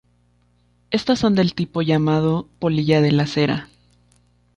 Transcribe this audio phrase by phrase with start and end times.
[0.89, 3.69] Estas son del tipo llamado polilla de la cera.